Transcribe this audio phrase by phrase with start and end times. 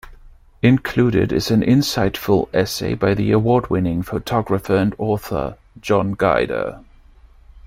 [0.63, 6.83] Included is an insightful essay by the award winning photographer and author, John Guider.